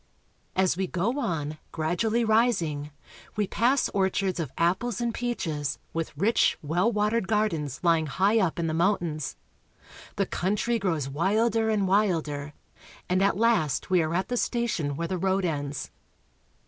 [0.55, 2.89] As we go on, gradually rising,
[3.35, 8.57] we pass orchards of apples and peaches, with rich, well watered gardens lying high up
[8.57, 9.35] in the mountains.
[10.15, 12.53] The country grows wilder and wilder,
[13.07, 15.91] and at last we are at the station where the road ends.